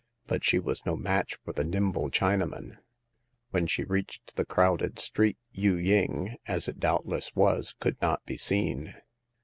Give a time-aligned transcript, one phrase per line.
[0.25, 2.79] But she was no match for the nimble Chinaman.
[3.51, 8.35] When she reached the crowded street, Yu ying— as it doubtless was— could not be
[8.35, 8.95] seen.